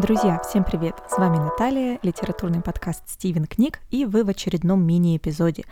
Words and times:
Друзья, 0.00 0.40
всем 0.48 0.64
привет! 0.64 0.94
С 1.10 1.18
вами 1.18 1.36
Наталья, 1.36 1.98
литературный 2.02 2.62
подкаст 2.62 3.02
«Стивен 3.06 3.44
книг», 3.44 3.80
и 3.90 4.06
вы 4.06 4.24
в 4.24 4.30
очередном 4.30 4.82
мини-эпизоде. 4.82 5.64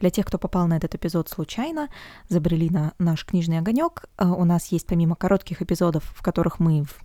Для 0.00 0.10
тех, 0.10 0.26
кто 0.26 0.38
попал 0.38 0.66
на 0.66 0.76
этот 0.76 0.96
эпизод 0.96 1.28
случайно, 1.28 1.88
забрели 2.28 2.68
на 2.68 2.94
наш 2.98 3.24
книжный 3.24 3.60
огонек, 3.60 4.06
э, 4.18 4.26
у 4.26 4.44
нас 4.44 4.72
есть 4.72 4.88
помимо 4.88 5.14
коротких 5.14 5.62
эпизодов, 5.62 6.02
в 6.16 6.20
которых 6.20 6.58
мы 6.58 6.82
в 6.82 6.98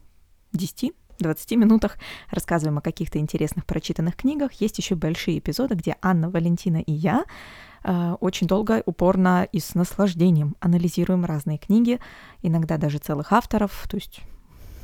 10 0.54 0.94
20 1.20 1.52
минутах 1.52 2.00
рассказываем 2.32 2.80
о 2.80 2.82
каких-то 2.82 3.20
интересных 3.20 3.68
прочитанных 3.68 4.16
книгах. 4.16 4.54
Есть 4.54 4.80
еще 4.80 4.96
большие 4.96 5.38
эпизоды, 5.38 5.76
где 5.76 5.98
Анна, 6.02 6.32
Валентина 6.32 6.78
и 6.78 6.92
я 6.92 7.26
э, 7.84 8.16
очень 8.20 8.48
долго, 8.48 8.82
упорно 8.88 9.48
и 9.52 9.60
с 9.60 9.76
наслаждением 9.76 10.56
анализируем 10.60 11.26
разные 11.26 11.60
книги, 11.60 12.00
иногда 12.42 12.78
даже 12.78 12.98
целых 12.98 13.34
авторов, 13.34 13.86
то 13.88 13.98
есть 13.98 14.22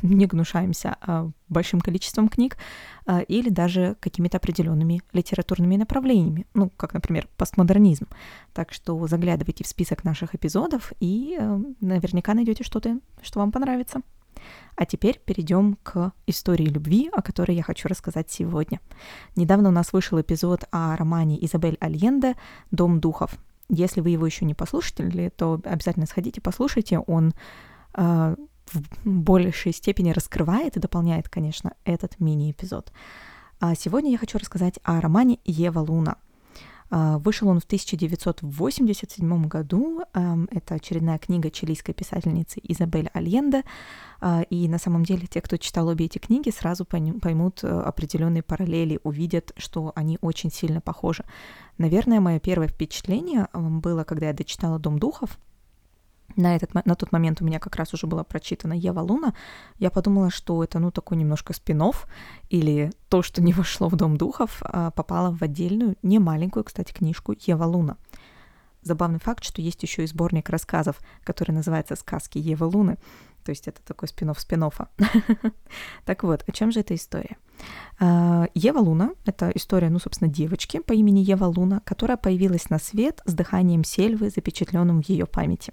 не 0.01 0.25
гнушаемся 0.25 0.97
а, 1.01 1.29
большим 1.49 1.81
количеством 1.81 2.29
книг 2.29 2.57
а, 3.05 3.21
или 3.21 3.49
даже 3.49 3.95
какими-то 3.99 4.37
определенными 4.37 5.01
литературными 5.13 5.75
направлениями, 5.75 6.45
ну, 6.53 6.69
как, 6.69 6.93
например, 6.93 7.27
постмодернизм. 7.37 8.07
Так 8.53 8.73
что 8.73 9.07
заглядывайте 9.07 9.63
в 9.63 9.67
список 9.67 10.03
наших 10.03 10.35
эпизодов 10.35 10.93
и 10.99 11.37
а, 11.39 11.61
наверняка 11.81 12.33
найдете 12.33 12.63
что-то, 12.63 12.99
что 13.21 13.39
вам 13.39 13.51
понравится. 13.51 14.01
А 14.75 14.85
теперь 14.85 15.19
перейдем 15.23 15.77
к 15.81 16.11
истории 16.27 16.65
любви, 16.65 17.09
о 17.11 17.21
которой 17.21 17.55
я 17.55 17.63
хочу 17.63 17.87
рассказать 17.87 18.29
сегодня. 18.29 18.79
Недавно 19.35 19.69
у 19.69 19.71
нас 19.71 19.93
вышел 19.93 20.21
эпизод 20.21 20.65
о 20.71 20.95
романе 20.95 21.43
Изабель 21.43 21.77
Альенде 21.79 22.35
«Дом 22.69 22.99
духов». 22.99 23.35
Если 23.69 23.99
вы 23.99 24.11
его 24.11 24.25
еще 24.25 24.45
не 24.45 24.53
послушали, 24.53 25.29
то 25.35 25.59
обязательно 25.65 26.05
сходите, 26.05 26.39
послушайте. 26.39 26.99
Он 26.99 27.33
в 28.73 28.81
большей 29.05 29.73
степени 29.73 30.11
раскрывает 30.11 30.77
и 30.77 30.79
дополняет, 30.79 31.29
конечно, 31.29 31.73
этот 31.85 32.19
мини-эпизод. 32.19 32.91
А 33.59 33.75
сегодня 33.75 34.11
я 34.11 34.17
хочу 34.17 34.37
рассказать 34.37 34.79
о 34.83 35.01
романе 35.01 35.39
«Ева 35.45 35.79
Луна». 35.79 36.17
А, 36.89 37.17
вышел 37.17 37.49
он 37.49 37.59
в 37.59 37.65
1987 37.65 39.47
году. 39.47 40.01
Это 40.13 40.75
очередная 40.75 41.17
книга 41.17 41.49
чилийской 41.51 41.93
писательницы 41.93 42.59
Изабель 42.63 43.09
Альенде. 43.13 43.63
А, 44.19 44.43
и 44.43 44.67
на 44.67 44.77
самом 44.79 45.03
деле 45.03 45.27
те, 45.27 45.41
кто 45.41 45.57
читал 45.57 45.87
обе 45.87 46.05
эти 46.05 46.17
книги, 46.17 46.49
сразу 46.49 46.85
поймут 46.85 47.63
э, 47.63 47.67
определенные 47.67 48.41
параллели, 48.41 48.99
увидят, 49.03 49.51
что 49.57 49.91
они 49.95 50.17
очень 50.21 50.51
сильно 50.51 50.81
похожи. 50.81 51.23
Наверное, 51.77 52.19
мое 52.19 52.39
первое 52.39 52.67
впечатление 52.67 53.47
было, 53.53 54.03
когда 54.03 54.27
я 54.27 54.33
дочитала 54.33 54.79
«Дом 54.79 54.97
духов», 54.97 55.37
на, 56.35 56.55
этот, 56.55 56.73
на 56.73 56.95
тот 56.95 57.11
момент 57.11 57.41
у 57.41 57.45
меня 57.45 57.59
как 57.59 57.75
раз 57.75 57.93
уже 57.93 58.07
была 58.07 58.23
прочитана 58.23 58.73
Ева 58.73 58.99
Луна, 58.99 59.33
я 59.79 59.89
подумала, 59.89 60.29
что 60.29 60.63
это, 60.63 60.79
ну, 60.79 60.91
такой 60.91 61.17
немножко 61.17 61.53
спин 61.53 61.77
или 62.49 62.91
то, 63.09 63.21
что 63.21 63.41
не 63.41 63.53
вошло 63.53 63.87
в 63.87 63.95
Дом 63.95 64.17
Духов, 64.17 64.61
а 64.61 64.91
попало 64.91 65.35
в 65.35 65.41
отдельную, 65.41 65.95
не 66.03 66.19
маленькую, 66.19 66.63
кстати, 66.63 66.91
книжку 66.91 67.33
Ева 67.39 67.65
Луна. 67.65 67.97
Забавный 68.81 69.19
факт, 69.19 69.43
что 69.43 69.61
есть 69.61 69.83
еще 69.83 70.03
и 70.03 70.07
сборник 70.07 70.49
рассказов, 70.49 70.99
который 71.23 71.51
называется 71.51 71.95
«Сказки 71.95 72.37
Евы 72.37 72.67
Луны», 72.67 72.97
то 73.47 73.51
есть 73.51 73.65
это 73.69 73.81
такой 73.81 74.09
спин-офф 74.09 74.37
спин 74.41 74.63
-оффа. 74.63 74.87
Так 76.05 76.23
вот, 76.23 76.43
о 76.49 76.51
чем 76.51 76.71
же 76.71 76.81
эта 76.81 76.93
история? 76.95 77.37
А, 77.97 78.47
Ева 78.53 78.79
Луна— 78.79 79.11
это 79.25 79.51
история, 79.55 79.89
ну, 79.89 79.99
собственно, 79.99 80.29
девочки 80.29 80.79
по 80.79 80.91
имени 80.91 81.19
Ева 81.19 81.45
Луна, 81.45 81.79
которая 81.85 82.17
появилась 82.17 82.69
на 82.69 82.77
свет 82.77 83.21
с 83.23 83.33
дыханием 83.33 83.85
сельвы, 83.85 84.29
запечатленным 84.29 85.01
в 85.01 85.09
ее 85.09 85.25
памяти. 85.25 85.71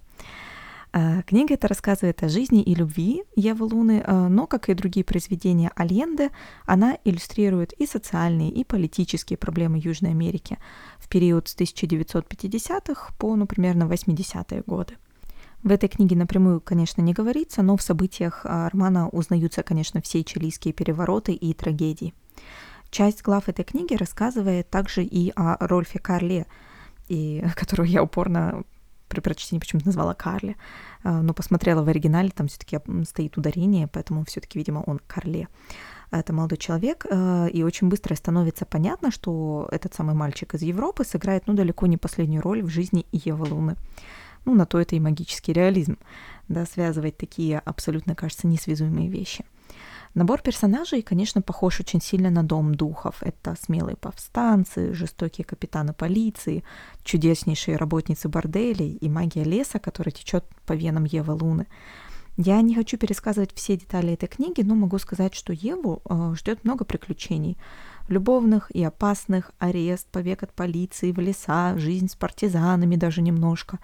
А, 0.92 1.22
книга 1.22 1.54
эта 1.54 1.66
рассказывает 1.66 2.22
о 2.22 2.28
жизни 2.28 2.62
и 2.62 2.76
любви 2.76 3.24
Евы 3.34 3.64
Луны, 3.64 4.04
а, 4.06 4.28
но, 4.28 4.46
как 4.46 4.68
и 4.68 4.74
другие 4.74 5.02
произведения 5.02 5.72
Альенде, 5.74 6.30
она 6.66 6.96
иллюстрирует 7.04 7.72
и 7.72 7.86
социальные, 7.86 8.50
и 8.50 8.62
политические 8.62 9.36
проблемы 9.36 9.80
Южной 9.82 10.12
Америки 10.12 10.58
в 11.00 11.08
период 11.08 11.48
с 11.48 11.56
1950-х 11.56 13.14
по, 13.18 13.34
ну, 13.34 13.46
примерно 13.46 13.84
80-е 13.88 14.62
годы. 14.64 14.94
В 15.64 15.72
этой 15.72 15.88
книге 15.88 16.14
напрямую, 16.14 16.60
конечно, 16.60 17.00
не 17.00 17.14
говорится, 17.14 17.62
но 17.62 17.78
в 17.78 17.82
событиях 17.82 18.42
а, 18.44 18.68
романа 18.68 19.08
узнаются, 19.08 19.62
конечно, 19.62 20.02
все 20.02 20.22
чилийские 20.22 20.74
перевороты 20.74 21.32
и 21.32 21.54
трагедии. 21.54 22.12
Часть 22.90 23.22
глав 23.22 23.48
этой 23.48 23.64
книги 23.64 23.94
рассказывает 23.94 24.68
также 24.68 25.02
и 25.02 25.32
о 25.34 25.56
Рольфе 25.66 25.98
Карле, 25.98 26.46
и, 27.08 27.42
которую 27.56 27.88
я 27.88 28.02
упорно 28.02 28.64
при 29.08 29.20
прочтении 29.20 29.58
почему-то 29.58 29.86
назвала 29.86 30.12
Карли, 30.12 30.56
а, 31.02 31.22
но 31.22 31.32
посмотрела 31.32 31.82
в 31.82 31.88
оригинале, 31.88 32.28
там 32.28 32.48
все-таки 32.48 32.78
стоит 33.08 33.38
ударение, 33.38 33.88
поэтому 33.88 34.26
все-таки, 34.26 34.58
видимо, 34.58 34.80
он 34.80 35.00
Карле. 35.06 35.48
Это 36.10 36.34
молодой 36.34 36.58
человек, 36.58 37.06
а, 37.10 37.46
и 37.46 37.62
очень 37.62 37.88
быстро 37.88 38.14
становится 38.16 38.66
понятно, 38.66 39.10
что 39.10 39.66
этот 39.72 39.94
самый 39.94 40.14
мальчик 40.14 40.52
из 40.52 40.60
Европы 40.60 41.04
сыграет, 41.04 41.46
ну, 41.46 41.54
далеко 41.54 41.86
не 41.86 41.96
последнюю 41.96 42.42
роль 42.42 42.62
в 42.62 42.68
жизни 42.68 43.06
Евы 43.12 43.46
Луны. 43.46 43.76
Ну, 44.44 44.54
на 44.54 44.66
то 44.66 44.80
это 44.80 44.96
и 44.96 45.00
магический 45.00 45.52
реализм, 45.52 45.98
да, 46.48 46.66
связывать 46.66 47.16
такие 47.16 47.58
абсолютно, 47.58 48.14
кажется, 48.14 48.46
несвязуемые 48.46 49.08
вещи. 49.08 49.44
Набор 50.14 50.42
персонажей, 50.42 51.02
конечно, 51.02 51.42
похож 51.42 51.80
очень 51.80 52.00
сильно 52.00 52.30
на 52.30 52.44
Дом 52.44 52.76
духов. 52.76 53.16
Это 53.20 53.56
смелые 53.60 53.96
повстанцы, 53.96 54.94
жестокие 54.94 55.44
капитаны 55.44 55.92
полиции, 55.92 56.62
чудеснейшие 57.02 57.76
работницы 57.76 58.28
борделей 58.28 58.92
и 58.92 59.08
магия 59.08 59.42
леса, 59.42 59.80
которая 59.80 60.12
течет 60.12 60.44
по 60.66 60.74
венам 60.74 61.04
Евы 61.04 61.32
Луны. 61.32 61.66
Я 62.36 62.60
не 62.62 62.74
хочу 62.74 62.96
пересказывать 62.96 63.52
все 63.54 63.76
детали 63.76 64.12
этой 64.12 64.28
книги, 64.28 64.62
но 64.62 64.74
могу 64.74 64.98
сказать, 64.98 65.34
что 65.34 65.52
Еву 65.52 66.02
э, 66.04 66.34
ждет 66.36 66.64
много 66.64 66.84
приключений. 66.84 67.56
Любовных 68.08 68.70
и 68.72 68.84
опасных, 68.84 69.52
арест, 69.58 70.08
побег 70.10 70.42
от 70.42 70.52
полиции 70.52 71.12
в 71.12 71.18
леса, 71.18 71.76
жизнь 71.78 72.08
с 72.08 72.16
партизанами 72.16 72.96
даже 72.96 73.22
немножко. 73.22 73.78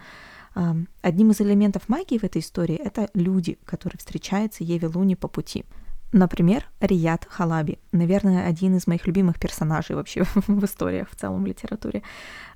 Одним 0.54 1.30
из 1.30 1.40
элементов 1.40 1.88
магии 1.88 2.18
в 2.18 2.24
этой 2.24 2.40
истории 2.40 2.76
это 2.76 3.08
люди, 3.14 3.58
которые 3.64 3.98
встречаются 3.98 4.64
Еве 4.64 4.88
Луне 4.88 5.16
по 5.16 5.28
пути– 5.28 5.64
Например, 6.12 6.66
Рият 6.80 7.26
Халаби. 7.30 7.78
Наверное, 7.92 8.46
один 8.46 8.76
из 8.76 8.88
моих 8.88 9.06
любимых 9.06 9.38
персонажей 9.38 9.94
вообще 9.94 10.24
в 10.34 10.64
историях, 10.64 11.08
в 11.10 11.14
целом 11.14 11.44
в 11.44 11.46
литературе. 11.46 12.02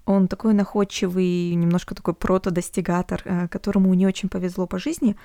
Он 0.07 0.27
такой 0.27 0.55
находчивый, 0.55 1.55
немножко 1.55 1.95
такой 1.95 2.15
прото-достигатор, 2.15 3.23
э, 3.25 3.49
которому 3.49 3.95
не 3.95 4.07
очень 4.07 4.29
повезло 4.29 4.67
по 4.67 4.79
жизни. 4.79 5.17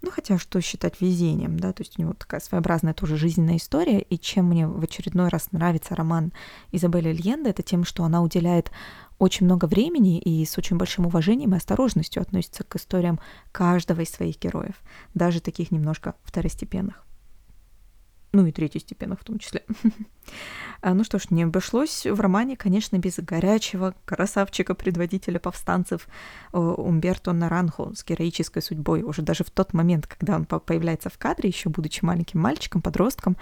Ну, 0.00 0.10
хотя 0.10 0.38
что 0.38 0.60
считать 0.60 1.00
везением, 1.00 1.58
да, 1.58 1.72
то 1.72 1.82
есть 1.82 1.98
у 1.98 2.02
него 2.02 2.12
такая 2.14 2.40
своеобразная 2.40 2.94
тоже 2.94 3.16
жизненная 3.16 3.56
история, 3.56 4.00
и 4.00 4.16
чем 4.16 4.46
мне 4.46 4.66
в 4.66 4.82
очередной 4.82 5.28
раз 5.28 5.50
нравится 5.50 5.96
роман 5.96 6.32
Изабелли 6.70 7.12
Льенда, 7.12 7.50
это 7.50 7.62
тем, 7.62 7.84
что 7.84 8.04
она 8.04 8.22
уделяет 8.22 8.70
очень 9.18 9.46
много 9.46 9.66
времени 9.66 10.18
и 10.18 10.44
с 10.44 10.56
очень 10.58 10.76
большим 10.76 11.06
уважением 11.06 11.54
и 11.54 11.56
осторожностью 11.56 12.22
относится 12.22 12.64
к 12.64 12.76
историям 12.76 13.20
каждого 13.52 14.00
из 14.00 14.10
своих 14.10 14.38
героев, 14.38 14.76
даже 15.14 15.40
таких 15.40 15.70
немножко 15.70 16.14
второстепенных 16.24 17.04
ну 18.32 18.46
и 18.46 18.52
третьестепенных 18.52 19.20
в 19.20 19.24
том 19.24 19.38
числе. 19.38 19.64
Ну 20.80 21.02
что 21.02 21.18
ж, 21.18 21.30
не 21.30 21.42
обошлось 21.42 22.06
в 22.06 22.20
романе, 22.20 22.56
конечно, 22.56 22.98
без 22.98 23.18
горячего 23.18 23.94
красавчика-предводителя 24.04 25.40
повстанцев 25.40 26.06
э, 26.52 26.56
Умберто 26.58 27.32
Наранхо 27.32 27.92
с 27.96 28.04
героической 28.04 28.62
судьбой. 28.62 29.02
Уже 29.02 29.22
даже 29.22 29.42
в 29.42 29.50
тот 29.50 29.72
момент, 29.72 30.06
когда 30.06 30.36
он 30.36 30.44
появляется 30.44 31.10
в 31.10 31.18
кадре, 31.18 31.48
еще 31.48 31.68
будучи 31.68 32.04
маленьким 32.04 32.38
мальчиком, 32.38 32.80
подростком, 32.80 33.36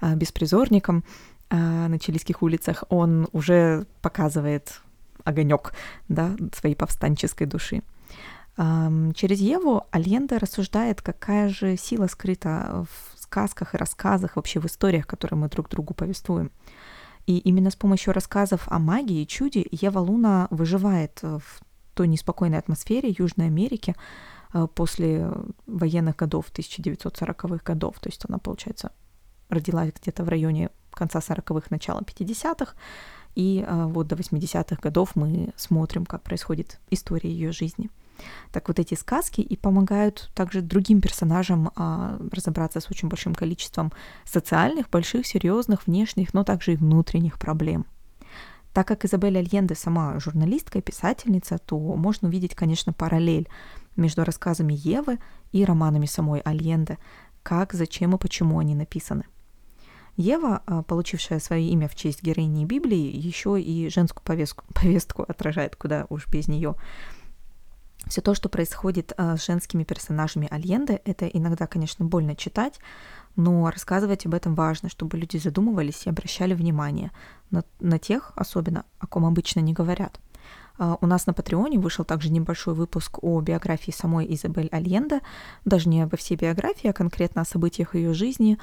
а, 0.00 0.16
беспризорником 0.16 1.04
а, 1.48 1.86
на 1.86 2.00
чилийских 2.00 2.42
улицах, 2.42 2.82
он 2.88 3.28
уже 3.30 3.86
показывает 4.02 4.80
огонек 5.24 5.72
да, 6.08 6.36
своей 6.54 6.74
повстанческой 6.74 7.46
души. 7.46 7.82
Через 8.56 9.40
Еву 9.40 9.84
Альенде 9.90 10.36
рассуждает, 10.36 11.00
какая 11.00 11.48
же 11.48 11.76
сила 11.76 12.08
скрыта 12.08 12.84
в 12.90 13.20
сказках 13.20 13.74
и 13.74 13.78
рассказах, 13.78 14.36
вообще 14.36 14.60
в 14.60 14.66
историях, 14.66 15.06
которые 15.06 15.38
мы 15.38 15.48
друг 15.48 15.68
другу 15.68 15.94
повествуем. 15.94 16.50
И 17.26 17.38
именно 17.38 17.70
с 17.70 17.76
помощью 17.76 18.12
рассказов 18.12 18.66
о 18.66 18.78
магии 18.78 19.22
и 19.22 19.26
чуде 19.26 19.64
Ева 19.70 20.00
Луна 20.00 20.48
выживает 20.50 21.22
в 21.22 21.60
той 21.94 22.08
неспокойной 22.08 22.58
атмосфере 22.58 23.14
Южной 23.16 23.46
Америки 23.46 23.94
э, 24.52 24.66
после 24.74 25.30
военных 25.66 26.16
годов, 26.16 26.46
1940-х 26.52 27.62
годов. 27.64 28.00
То 28.00 28.08
есть 28.08 28.24
она, 28.28 28.38
получается, 28.38 28.92
родилась 29.48 29.92
где-то 29.92 30.24
в 30.24 30.28
районе 30.28 30.70
конца 30.92 31.20
40-х, 31.20 31.66
начала 31.70 32.00
50-х. 32.00 32.74
И 33.34 33.64
э, 33.66 33.84
вот 33.86 34.08
до 34.08 34.16
80-х 34.16 34.76
годов 34.82 35.16
мы 35.16 35.52
смотрим, 35.56 36.06
как 36.06 36.22
происходит 36.22 36.80
история 36.90 37.30
ее 37.30 37.52
жизни. 37.52 37.90
Так 38.52 38.68
вот 38.68 38.78
эти 38.78 38.94
сказки 38.94 39.40
и 39.40 39.56
помогают 39.56 40.30
также 40.34 40.60
другим 40.60 41.00
персонажам 41.00 41.70
а, 41.74 42.18
разобраться 42.32 42.80
с 42.80 42.90
очень 42.90 43.08
большим 43.08 43.34
количеством 43.34 43.92
социальных, 44.24 44.90
больших, 44.90 45.26
серьезных, 45.26 45.86
внешних, 45.86 46.34
но 46.34 46.44
также 46.44 46.74
и 46.74 46.76
внутренних 46.76 47.38
проблем. 47.38 47.86
Так 48.72 48.86
как 48.86 49.04
Изабель 49.04 49.38
Альенде 49.38 49.74
сама 49.74 50.18
журналистка 50.20 50.78
и 50.78 50.82
писательница, 50.82 51.58
то 51.58 51.78
можно 51.78 52.28
увидеть, 52.28 52.54
конечно, 52.54 52.92
параллель 52.92 53.48
между 53.96 54.24
рассказами 54.24 54.74
Евы 54.76 55.18
и 55.50 55.64
романами 55.64 56.06
самой 56.06 56.40
Альенде, 56.40 56.98
как, 57.42 57.72
зачем 57.72 58.14
и 58.14 58.18
почему 58.18 58.58
они 58.58 58.74
написаны. 58.74 59.24
Ева, 60.20 60.62
а, 60.66 60.82
получившая 60.82 61.40
свое 61.40 61.66
имя 61.68 61.88
в 61.88 61.94
честь 61.94 62.22
героини 62.22 62.66
Библии, 62.66 63.16
еще 63.16 63.60
и 63.60 63.88
женскую 63.88 64.22
повестку, 64.22 64.64
повестку 64.74 65.22
отражает, 65.22 65.76
куда 65.76 66.06
уж 66.10 66.28
без 66.28 66.46
нее. 66.46 66.74
Все 68.06 68.20
то, 68.20 68.34
что 68.34 68.48
происходит 68.48 69.12
а, 69.16 69.36
с 69.36 69.46
женскими 69.46 69.82
персонажами 69.82 70.46
Альенды, 70.50 71.00
это 71.04 71.26
иногда, 71.26 71.66
конечно, 71.66 72.04
больно 72.04 72.36
читать, 72.36 72.80
но 73.36 73.70
рассказывать 73.70 74.26
об 74.26 74.34
этом 74.34 74.54
важно, 74.54 74.90
чтобы 74.90 75.16
люди 75.16 75.38
задумывались 75.38 76.06
и 76.06 76.10
обращали 76.10 76.54
внимание 76.54 77.12
на, 77.50 77.64
на 77.80 77.98
тех, 77.98 78.32
особенно, 78.36 78.84
о 78.98 79.06
ком 79.06 79.24
обычно 79.24 79.60
не 79.60 79.72
говорят. 79.72 80.20
А, 80.78 80.96
у 81.00 81.06
нас 81.06 81.26
на 81.26 81.34
Патреоне 81.34 81.78
вышел 81.78 82.06
также 82.06 82.30
небольшой 82.30 82.74
выпуск 82.74 83.18
о 83.22 83.40
биографии 83.40 83.90
самой 83.90 84.32
Изабель 84.34 84.68
Альенда, 84.72 85.20
даже 85.66 85.88
не 85.88 86.00
обо 86.00 86.16
всей 86.16 86.36
биографии, 86.36 86.88
а 86.88 86.94
конкретно 86.94 87.42
о 87.42 87.44
событиях 87.44 87.94
ее 87.94 88.14
жизни, 88.14 88.58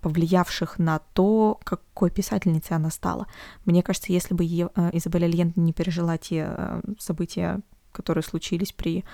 повлиявших 0.00 0.78
на 0.78 0.98
то, 0.98 1.60
какой 1.64 2.10
писательницей 2.10 2.76
она 2.76 2.90
стала. 2.90 3.26
Мне 3.64 3.82
кажется, 3.82 4.12
если 4.12 4.34
бы 4.34 4.44
Изабель 4.44 5.24
Альенда 5.24 5.60
не 5.60 5.72
пережила 5.72 6.16
те 6.16 6.80
события, 6.98 7.60
которые 7.92 8.24
случились 8.24 8.72
при 8.72 9.04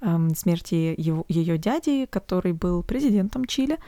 эм, 0.00 0.34
смерти 0.34 0.94
ее 0.98 1.58
дяди, 1.58 2.06
который 2.06 2.52
был 2.52 2.82
президентом 2.82 3.44
Чили, 3.44 3.78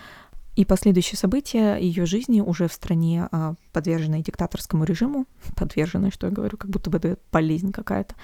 и 0.56 0.65
последующие 0.65 1.19
события 1.19 1.76
ее 1.76 2.06
жизни 2.06 2.41
уже 2.41 2.69
в 2.69 2.73
стране, 2.73 3.29
а, 3.32 3.55
подверженной 3.73 4.23
диктаторскому 4.23 4.85
режиму, 4.85 5.27
подверженной, 5.56 6.12
что 6.12 6.29
я 6.29 6.32
говорю, 6.32 6.56
как 6.56 6.70
будто 6.70 6.91
бы 6.91 6.99
это 6.99 7.19
болезнь 7.32 7.73
какая-то, 7.73 8.15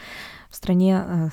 в 0.48 0.56
стране, 0.56 0.98
а, 0.98 1.30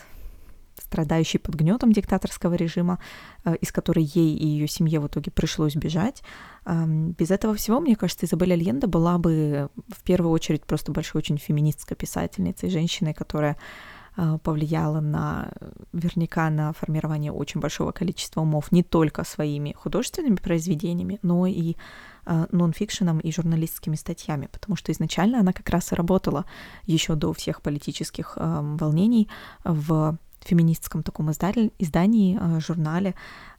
страдающей 0.87 1.39
под 1.39 1.55
гнетом 1.55 1.91
диктаторского 1.91 2.55
режима, 2.55 2.99
а, 3.43 3.53
из 3.53 3.71
которой 3.71 4.03
ей 4.03 4.35
и 4.35 4.47
ее 4.47 4.67
семье 4.67 4.99
в 4.99 5.07
итоге 5.07 5.31
пришлось 5.31 5.75
бежать. 5.75 6.23
Без 6.65 7.31
этого 7.31 7.55
всего, 7.55 7.79
мне 7.79 7.95
кажется, 7.95 8.25
Изабель 8.25 8.53
Альенда 8.53 8.87
была 8.87 9.17
бы 9.17 9.69
в 9.87 10.03
первую 10.03 10.31
очередь 10.31 10.65
просто 10.65 10.91
большой 10.91 11.19
очень 11.19 11.37
феминистской 11.37 11.95
писательницей, 11.95 12.69
женщиной, 12.69 13.13
которая 13.13 13.57
а, 14.19 14.39
повлияла 14.39 14.99
на, 14.99 15.51
наверняка, 15.91 16.49
на 16.49 16.73
формирование 16.73 17.31
очень 17.31 17.61
большого 17.61 17.91
количества 17.91 18.41
умов 18.41 18.71
не 18.71 18.81
только 18.81 19.23
своими 19.23 19.73
художественными 19.73 20.37
произведениями, 20.37 21.19
но 21.21 21.45
и 21.45 21.75
а, 22.25 22.47
нонфикшеном 22.51 23.19
и 23.19 23.31
журналистскими 23.31 23.95
статьями, 23.95 24.49
потому 24.51 24.75
что 24.75 24.91
изначально 24.91 25.39
она 25.39 25.53
как 25.53 25.69
раз 25.69 25.91
и 25.91 25.95
работала 25.95 26.45
еще 26.85 27.13
до 27.13 27.31
всех 27.33 27.61
политических 27.61 28.37
волнений 28.37 29.29
в 29.63 30.17
феминистском 30.41 31.03
таком 31.03 31.31
издании, 31.31 32.37
э, 32.39 32.59
журнале 32.59 33.13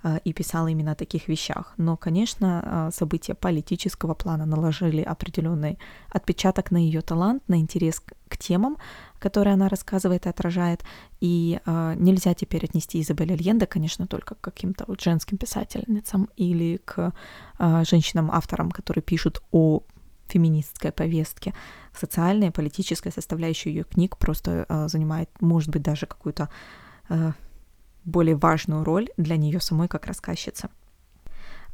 э, 0.05 0.19
и 0.25 0.33
писала 0.33 0.69
именно 0.69 0.93
о 0.93 0.95
таких 0.95 1.29
вещах. 1.29 1.75
Но, 1.77 1.97
конечно, 1.97 2.63
э, 2.65 2.91
события 2.93 3.35
политического 3.35 4.15
плана 4.15 4.47
наложили 4.47 5.03
определенный 5.03 5.79
отпечаток 6.11 6.71
на 6.71 6.79
ее 6.79 7.01
талант, 7.01 7.43
на 7.49 7.57
интерес 7.57 8.03
к 8.29 8.37
темам, 8.37 8.77
которые 9.19 9.55
она 9.55 9.69
рассказывает 9.69 10.27
и 10.27 10.31
отражает. 10.31 10.85
И 11.21 11.61
э, 11.65 11.95
нельзя 11.99 12.35
теперь 12.35 12.65
отнести 12.65 13.01
Изабель 13.01 13.33
Альенде, 13.33 13.67
конечно, 13.67 14.07
только 14.07 14.35
к 14.35 14.41
каким-то 14.41 14.85
вот 14.87 15.01
женским 15.01 15.39
писательницам 15.39 16.29
или 16.37 16.81
к 16.85 17.13
женщинам-авторам, 17.59 18.71
которые 18.71 19.03
пишут 19.03 19.43
о 19.51 19.83
феминистской 20.29 20.93
повестке. 20.93 21.55
Социальная, 21.99 22.51
политическая 22.51 23.11
составляющая 23.11 23.71
ее 23.71 23.85
книг 23.85 24.17
просто 24.17 24.67
э, 24.69 24.89
занимает, 24.89 25.31
может 25.41 25.71
быть, 25.71 25.83
даже 25.83 26.07
какую-то 26.07 26.49
э, 27.09 27.33
более 28.05 28.37
важную 28.37 28.85
роль 28.85 29.09
для 29.17 29.37
нее 29.37 29.61
самой 29.61 29.89
как 29.89 30.07
рассказчицы. 30.07 30.69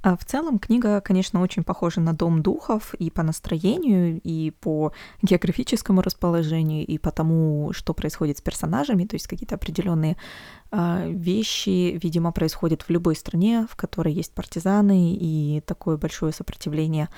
А 0.05 0.19
в 0.19 0.25
целом 0.27 0.59
книга, 0.59 1.01
конечно, 1.01 1.41
очень 1.41 1.65
похожа 1.65 1.99
на 1.99 2.13
«Дом 2.13 2.43
духов» 2.43 2.93
и 2.93 3.11
по 3.11 3.23
настроению, 3.23 4.21
и 4.23 4.51
по 4.51 4.93
географическому 5.23 6.03
расположению, 6.03 6.85
и 6.85 6.99
по 6.99 7.11
тому, 7.11 7.73
что 7.73 7.95
происходит 7.95 8.37
с 8.37 8.43
персонажами, 8.43 9.07
то 9.07 9.15
есть 9.15 9.27
какие-то 9.27 9.55
определенные 9.55 10.19
э, 10.71 11.11
вещи, 11.11 11.99
видимо, 12.03 12.33
происходят 12.33 12.83
в 12.83 12.91
любой 12.91 13.17
стране, 13.17 13.67
в 13.71 13.77
которой 13.77 14.13
есть 14.13 14.35
партизаны 14.35 15.17
и 15.19 15.63
такое 15.65 15.97
большое 15.97 16.35
сопротивление 16.35 17.09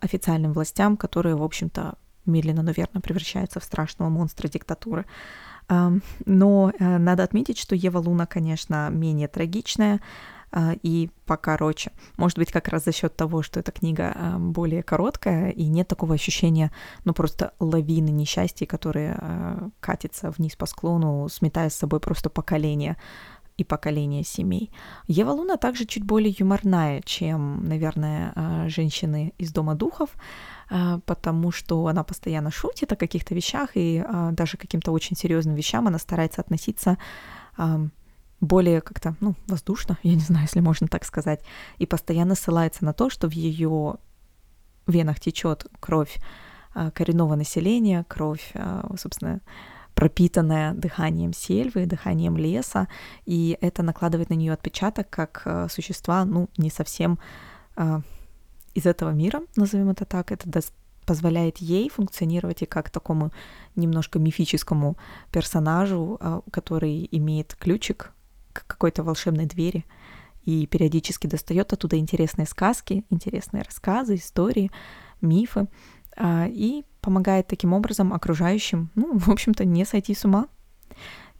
официальным 0.00 0.52
властям, 0.52 0.96
которые, 0.96 1.36
в 1.36 1.42
общем-то, 1.42 1.94
медленно, 2.24 2.62
но 2.62 2.70
верно 2.70 3.00
превращаются 3.00 3.60
в 3.60 3.64
страшного 3.64 4.08
монстра 4.08 4.48
диктатуры. 4.48 5.06
Но 5.68 6.72
э, 6.78 6.98
надо 6.98 7.22
отметить, 7.22 7.58
что 7.58 7.74
Ева 7.74 7.98
Луна, 7.98 8.26
конечно, 8.26 8.90
менее 8.90 9.28
трагичная, 9.28 10.00
а, 10.54 10.74
и 10.82 11.08
покороче. 11.24 11.92
Может 12.18 12.36
быть, 12.36 12.52
как 12.52 12.68
раз 12.68 12.84
за 12.84 12.92
счет 12.92 13.16
того, 13.16 13.42
что 13.42 13.58
эта 13.58 13.72
книга 13.72 14.12
а, 14.14 14.38
более 14.38 14.82
короткая, 14.82 15.48
и 15.48 15.66
нет 15.66 15.88
такого 15.88 16.14
ощущения, 16.14 16.70
ну, 17.04 17.14
просто 17.14 17.54
лавины 17.58 18.10
несчастья, 18.10 18.66
которые 18.66 19.16
а, 19.18 19.70
катятся 19.80 20.30
вниз 20.30 20.54
по 20.54 20.66
склону, 20.66 21.26
сметая 21.30 21.70
с 21.70 21.74
собой 21.74 22.00
просто 22.00 22.28
поколение 22.28 22.98
и 23.58 23.64
поколение 23.64 24.24
семей. 24.24 24.70
Ева 25.06 25.30
Луна 25.30 25.56
также 25.56 25.84
чуть 25.84 26.04
более 26.04 26.34
юморная, 26.36 27.02
чем, 27.02 27.68
наверное, 27.68 28.68
женщины 28.68 29.34
из 29.38 29.52
Дома 29.52 29.74
духов, 29.74 30.10
потому 30.68 31.52
что 31.52 31.86
она 31.86 32.02
постоянно 32.02 32.50
шутит 32.50 32.92
о 32.92 32.96
каких-то 32.96 33.34
вещах, 33.34 33.70
и 33.74 34.04
даже 34.32 34.56
каким-то 34.56 34.92
очень 34.92 35.16
серьезным 35.16 35.54
вещам 35.54 35.86
она 35.86 35.98
старается 35.98 36.40
относиться 36.40 36.96
более 38.40 38.80
как-то, 38.80 39.14
ну, 39.20 39.34
воздушно, 39.46 39.98
я 40.02 40.14
не 40.14 40.20
знаю, 40.20 40.46
если 40.46 40.60
можно 40.60 40.88
так 40.88 41.04
сказать, 41.04 41.44
и 41.78 41.86
постоянно 41.86 42.34
ссылается 42.34 42.84
на 42.84 42.92
то, 42.92 43.10
что 43.10 43.28
в 43.28 43.32
ее 43.32 43.96
венах 44.86 45.20
течет 45.20 45.66
кровь 45.78 46.18
коренного 46.94 47.36
населения, 47.36 48.04
кровь, 48.08 48.52
собственно, 48.98 49.40
пропитанная 50.02 50.74
дыханием 50.74 51.32
сельвы, 51.32 51.86
дыханием 51.86 52.36
леса, 52.36 52.88
и 53.24 53.56
это 53.60 53.84
накладывает 53.84 54.30
на 54.30 54.34
нее 54.34 54.52
отпечаток 54.52 55.08
как 55.08 55.42
а, 55.44 55.68
существа, 55.68 56.24
ну, 56.24 56.48
не 56.56 56.70
совсем 56.70 57.20
из 58.74 58.84
этого 58.84 59.10
мира, 59.10 59.42
назовем 59.54 59.90
это 59.90 60.04
так, 60.04 60.32
это 60.32 60.60
позволяет 61.06 61.58
ей 61.58 61.88
функционировать 61.88 62.62
и 62.62 62.66
как 62.66 62.90
такому 62.90 63.30
немножко 63.76 64.18
мифическому 64.18 64.96
персонажу, 65.30 66.18
который 66.50 67.08
имеет 67.12 67.54
ключик 67.54 68.10
к 68.52 68.66
какой-то 68.66 69.04
волшебной 69.04 69.46
двери 69.46 69.84
и 70.44 70.66
периодически 70.66 71.28
достает 71.28 71.72
оттуда 71.72 71.96
интересные 71.96 72.46
сказки, 72.46 73.04
интересные 73.08 73.62
рассказы, 73.62 74.16
истории, 74.16 74.72
мифы 75.20 75.68
и 76.20 76.84
помогает 77.02 77.46
таким 77.46 77.74
образом 77.74 78.12
окружающим, 78.14 78.90
ну, 78.94 79.18
в 79.18 79.28
общем-то, 79.28 79.64
не 79.64 79.84
сойти 79.84 80.14
с 80.14 80.24
ума 80.24 80.46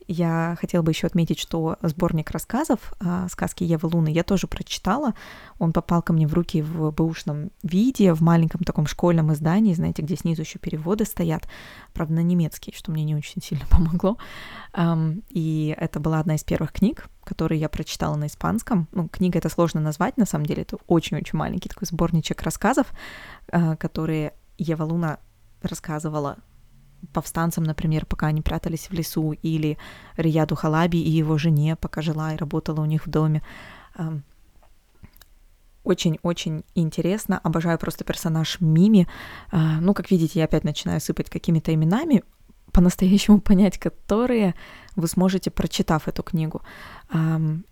я 0.09 0.57
хотела 0.61 0.83
бы 0.83 0.90
еще 0.90 1.07
отметить, 1.07 1.38
что 1.38 1.76
сборник 1.83 2.31
рассказов 2.31 2.92
а, 3.00 3.28
«Сказки 3.28 3.64
Евы 3.64 3.88
Луны» 3.88 4.09
я 4.09 4.25
тоже 4.25 4.47
прочитала. 4.47 5.14
Он 5.59 5.73
попал 5.73 6.02
ко 6.02 6.12
мне 6.12 6.26
в 6.26 6.35
руки 6.35 6.62
в 6.62 6.90
бэушном 6.90 7.50
виде, 7.62 8.12
в 8.12 8.21
маленьком 8.21 8.62
таком 8.62 8.87
школьном 8.87 9.33
издании, 9.33 9.75
знаете, 9.75 10.02
где 10.02 10.16
снизу 10.16 10.42
еще 10.42 10.59
переводы 10.59 11.04
стоят, 11.04 11.49
правда, 11.92 12.14
на 12.14 12.23
немецкий, 12.23 12.75
что 12.76 12.90
мне 12.90 13.04
не 13.04 13.14
очень 13.14 13.42
сильно 13.42 13.64
помогло. 13.71 14.19
И 15.31 15.75
это 15.78 16.00
была 16.00 16.21
одна 16.21 16.37
из 16.37 16.45
первых 16.45 16.73
книг, 16.73 17.09
которые 17.25 17.61
я 17.61 17.69
прочитала 17.69 18.16
на 18.16 18.26
испанском. 18.26 18.88
Ну, 18.92 19.09
книга 19.09 19.38
это 19.38 19.49
сложно 19.49 19.81
назвать, 19.81 20.16
на 20.16 20.26
самом 20.26 20.47
деле, 20.47 20.62
это 20.62 20.78
очень-очень 20.87 21.38
маленький 21.38 21.69
такой 21.69 21.87
сборничек 21.87 22.42
рассказов, 22.42 22.88
а, 23.50 23.76
которые 23.76 24.35
Ева 24.59 24.85
Луна 24.85 25.19
рассказывала 25.64 26.38
повстанцам, 27.12 27.64
например, 27.64 28.07
пока 28.07 28.28
они 28.28 28.42
прятались 28.42 28.88
в 28.88 28.92
лесу, 28.92 29.33
или 29.33 29.78
Рияду 30.16 30.54
Халаби 30.54 30.99
и 30.99 31.11
его 31.11 31.38
жене, 31.38 31.76
пока 31.76 32.02
жила 32.02 32.33
и 32.33 32.37
работала 32.37 32.81
у 32.81 32.85
них 32.85 33.07
в 33.07 33.11
доме. 33.11 33.42
Очень-очень 35.85 36.64
интересно. 36.76 37.40
Обожаю 37.42 37.76
просто 37.78 38.04
персонаж 38.04 38.61
Мими. 38.61 39.09
А, 39.50 39.81
ну, 39.81 39.95
как 39.95 40.12
видите, 40.12 40.38
я 40.38 40.45
опять 40.45 40.62
начинаю 40.62 41.00
сыпать 41.00 41.28
какими-то 41.28 41.75
именами, 41.75 42.23
по-настоящему 42.71 43.40
понять 43.40 43.78
которые 43.78 44.54
вы 44.95 45.09
сможете, 45.09 45.50
прочитав 45.50 46.07
эту 46.07 46.23
книгу. 46.23 46.62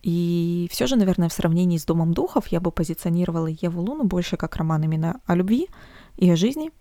И 0.02 0.68
все 0.72 0.86
же, 0.86 0.96
наверное, 0.96 1.28
в 1.28 1.32
сравнении 1.32 1.78
с 1.78 1.84
«Домом 1.84 2.12
духов» 2.12 2.48
я 2.48 2.60
бы 2.60 2.72
позиционировала 2.72 3.46
Еву 3.46 3.80
Луну 3.80 4.04
больше 4.04 4.36
как 4.36 4.56
роман 4.56 4.82
именно 4.82 5.20
о 5.26 5.36
любви 5.36 5.68
и 6.16 6.28
о 6.30 6.36
жизни, 6.36 6.70
Э, 6.70 6.79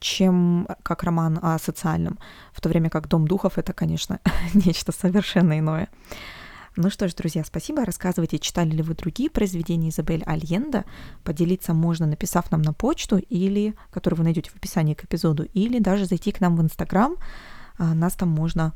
чем 0.00 0.68
как 0.82 1.02
роман 1.02 1.38
о 1.42 1.58
социальном, 1.58 2.18
в 2.52 2.60
то 2.60 2.68
время 2.68 2.90
как 2.90 3.08
«Дом 3.08 3.26
духов»— 3.26 3.52
это, 3.58 3.72
конечно, 3.72 4.20
нечто 4.54 4.92
совершенно 4.92 5.58
иное. 5.58 5.88
Ну 6.76 6.90
что 6.90 7.06
ж, 7.08 7.14
друзья, 7.14 7.44
спасибо. 7.44 7.84
Рассказывайте, 7.84 8.40
читали 8.40 8.70
ли 8.70 8.82
вы 8.82 8.94
другие 8.94 9.30
произведения 9.30 9.90
Изабель 9.90 10.24
Альенда. 10.24 10.84
Поделиться 11.22 11.72
можно, 11.72 12.04
написав 12.04 12.50
нам 12.50 12.62
на 12.62 12.72
почту, 12.72 13.18
или, 13.18 13.76
которую 13.92 14.18
вы 14.18 14.24
найдете 14.24 14.50
в 14.50 14.56
описании 14.56 14.94
к 14.94 15.04
эпизоду, 15.04 15.44
или 15.44 15.78
даже 15.78 16.06
зайти 16.06 16.32
к 16.32 16.40
нам 16.40 16.56
в 16.56 16.62
Инстаграм. 16.62 17.14
А, 17.78 17.94
нас 17.94 18.14
там 18.14 18.28
можно 18.28 18.74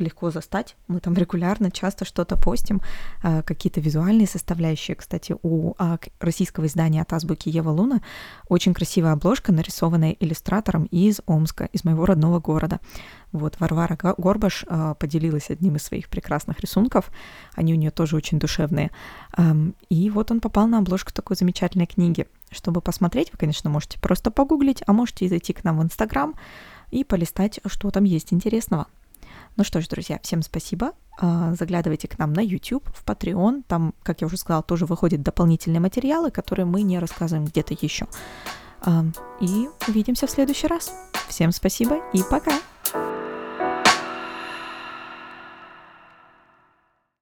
легко 0.00 0.30
застать. 0.30 0.76
Мы 0.88 1.00
там 1.00 1.14
регулярно, 1.14 1.70
часто 1.70 2.04
что-то 2.04 2.36
постим, 2.36 2.80
а, 3.22 3.42
какие-то 3.42 3.80
визуальные 3.80 4.26
составляющие. 4.26 4.94
Кстати, 4.94 5.36
у 5.42 5.74
а, 5.78 5.98
российского 6.20 6.66
издания 6.66 7.02
от 7.02 7.12
азбуки 7.12 7.48
Ева 7.48 7.70
Луна 7.70 8.00
очень 8.48 8.74
красивая 8.74 9.12
обложка, 9.12 9.52
нарисованная 9.52 10.16
иллюстратором 10.18 10.84
из 10.84 11.20
Омска, 11.26 11.68
из 11.72 11.84
моего 11.84 12.06
родного 12.06 12.40
города. 12.40 12.80
Вот 13.32 13.58
Варвара 13.60 13.96
Горбаш 13.96 14.64
а, 14.68 14.94
поделилась 14.94 15.50
одним 15.50 15.76
из 15.76 15.82
своих 15.82 16.08
прекрасных 16.08 16.60
рисунков. 16.60 17.10
Они 17.54 17.72
у 17.72 17.76
нее 17.76 17.90
тоже 17.90 18.16
очень 18.16 18.38
душевные. 18.38 18.90
И 19.90 20.10
вот 20.10 20.30
он 20.30 20.40
попал 20.40 20.66
на 20.66 20.78
обложку 20.78 21.12
такой 21.12 21.36
замечательной 21.36 21.86
книги. 21.86 22.26
Чтобы 22.50 22.80
посмотреть, 22.80 23.32
вы, 23.32 23.38
конечно, 23.38 23.68
можете 23.70 23.98
просто 23.98 24.30
погуглить, 24.30 24.82
а 24.86 24.92
можете 24.92 25.24
и 25.24 25.28
зайти 25.28 25.52
к 25.52 25.64
нам 25.64 25.78
в 25.78 25.82
Инстаграм 25.82 26.34
и 26.90 27.04
полистать, 27.04 27.60
что 27.66 27.90
там 27.90 28.04
есть 28.04 28.32
интересного. 28.32 28.86
Ну 29.56 29.64
что 29.64 29.80
ж, 29.80 29.88
друзья, 29.88 30.20
всем 30.22 30.42
спасибо. 30.42 30.92
А, 31.18 31.54
заглядывайте 31.54 32.08
к 32.08 32.18
нам 32.18 32.32
на 32.32 32.40
YouTube, 32.40 32.88
в 32.94 33.04
Patreon. 33.04 33.64
Там, 33.66 33.94
как 34.02 34.20
я 34.20 34.26
уже 34.26 34.36
сказала, 34.36 34.62
тоже 34.62 34.84
выходят 34.84 35.22
дополнительные 35.22 35.80
материалы, 35.80 36.30
которые 36.30 36.66
мы 36.66 36.82
не 36.82 36.98
рассказываем 36.98 37.46
где-то 37.46 37.74
еще. 37.80 38.06
А, 38.82 39.04
и 39.40 39.68
увидимся 39.88 40.26
в 40.26 40.30
следующий 40.30 40.66
раз. 40.66 40.92
Всем 41.28 41.52
спасибо 41.52 42.00
и 42.12 42.22
пока! 42.30 42.52